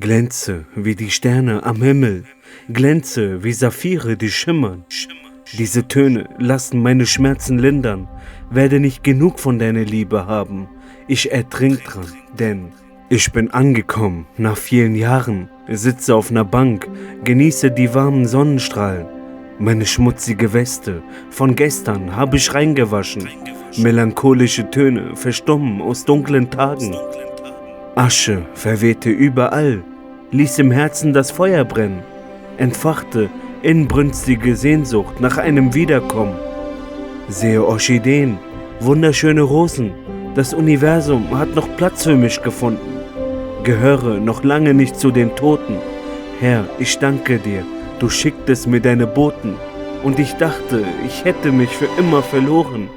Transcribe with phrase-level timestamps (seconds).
[0.00, 2.24] Glänze wie die Sterne am Himmel,
[2.68, 4.84] glänze wie Saphire, die schimmern.
[5.56, 8.08] Diese Töne lassen meine Schmerzen lindern,
[8.50, 10.66] werde nicht genug von deiner Liebe haben.
[11.06, 12.72] Ich ertrink dran, denn
[13.08, 16.88] ich bin angekommen nach vielen Jahren, sitze auf einer Bank,
[17.22, 19.06] genieße die warmen Sonnenstrahlen.
[19.60, 23.28] Meine schmutzige Weste von gestern habe ich reingewaschen.
[23.76, 26.96] Melancholische Töne verstummen aus dunklen Tagen.
[27.96, 29.84] Asche verwehte überall,
[30.32, 32.02] ließ im Herzen das Feuer brennen,
[32.56, 33.30] entfachte
[33.62, 36.34] inbrünstige Sehnsucht nach einem Wiederkommen.
[37.28, 38.38] Sehe Orchideen,
[38.80, 39.92] wunderschöne Rosen,
[40.34, 42.98] das Universum hat noch Platz für mich gefunden.
[43.62, 45.76] Gehöre noch lange nicht zu den Toten.
[46.40, 47.64] Herr, ich danke dir,
[48.00, 49.54] du schicktest mir deine Boten,
[50.02, 52.88] und ich dachte, ich hätte mich für immer verloren.